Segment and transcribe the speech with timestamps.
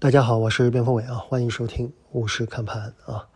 [0.00, 3.28] 大家好，我是边锋伟啊，欢迎收听午市看盘啊。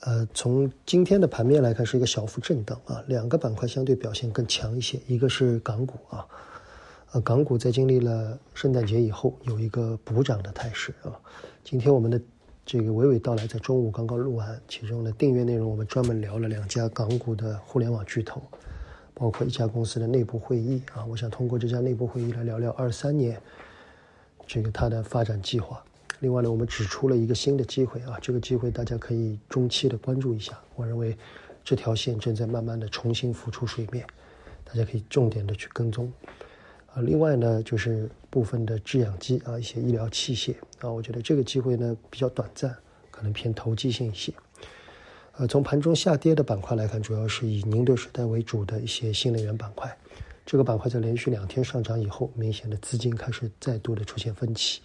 [0.00, 6.26] 呃，从今天的盘面来看，是一个小幅震荡啊，两个板块相对表现更强一些，一个是港股啊，
[7.12, 11.12] 呃，港股在经历了圣诞节以后有一个补涨的态势啊。
[11.62, 12.18] 今天我们的
[12.64, 18.40] 这个娓娓道来，在中午刚刚录完，其中的订阅内容我们专门聊了两家港股的互联网巨头，
[19.12, 23.38] 包括一家公司的内部会议啊，我想通过这家内部会议来聊聊二三年。
[24.46, 25.82] 这个它的发展计划，
[26.20, 30.58] 另外呢，我们指出了一个新的机会啊，这个机会大家可以中期的关注一下。
[30.74, 31.16] 我认为
[31.62, 34.06] 这条线正在慢慢的重新浮出水面，
[34.64, 36.12] 大家可以重点的去跟踪。
[36.92, 42.74] 啊，另外呢，就是部分的制氧机啊，一些医疗器械啊，我觉得这个机会呢比较短暂，
[43.10, 44.32] 可能偏投机性一些。
[45.36, 49.96] 呃，从盘中下跌的板块来看，主要是以宁德时代为主的一些新能源板块。
[50.46, 54.82] 这个板块在连续两天上涨以后，明显的资金开始再度的出现分歧。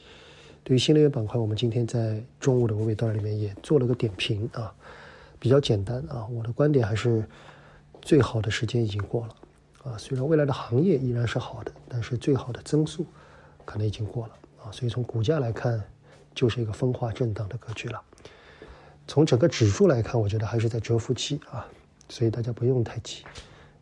[0.64, 4.74] 对于新能源板块，我们今天在中午的娓娓道里面也做了个点评啊，
[5.40, 6.26] 比较简单啊。
[6.28, 7.28] 我的观点还是
[8.02, 9.36] 最好的时间已经过了
[9.84, 9.98] 啊。
[9.98, 13.06] 虽然未来的行业依然是好的，但是最好的增速
[13.66, 14.72] 可能已经过了啊。
[14.72, 15.84] 所以从股价来看，
[16.34, 18.02] 就是一个分化震荡的格局了。
[19.08, 21.66] 从整个指数来看，我觉得还是在蛰伏期啊，
[22.08, 23.24] 所以大家不用太急。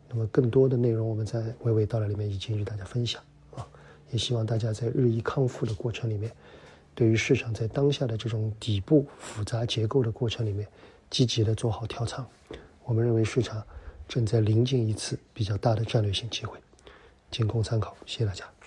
[0.08, 3.22] 那么更多的内容，我们在娓娓道来里面已经与大家分享
[3.54, 3.66] 啊，
[4.10, 6.32] 也希望大家在日益康复的过程里面，
[6.94, 10.66] 对于市场在当下的这种底部复杂结构的过程里面，
[11.10, 12.26] 积极的做好调仓。
[12.84, 13.62] 我们认为市场
[14.08, 16.58] 正在临近一次比较大的战略性机会，
[17.30, 17.96] 仅供参考。
[18.06, 18.57] 谢谢大家。